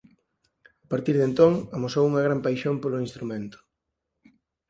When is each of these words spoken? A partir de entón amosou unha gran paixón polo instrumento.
A 0.85 0.87
partir 0.91 1.15
de 1.17 1.25
entón 1.29 1.53
amosou 1.75 2.03
unha 2.09 2.25
gran 2.27 2.43
paixón 2.45 2.75
polo 2.79 3.03
instrumento. 3.07 3.57